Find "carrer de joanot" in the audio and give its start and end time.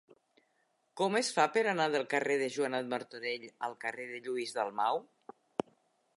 2.15-2.91